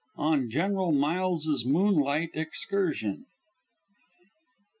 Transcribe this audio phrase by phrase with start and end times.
[0.15, 3.27] ON GENERAL MILES'S MOONLIGHT EXCURSION.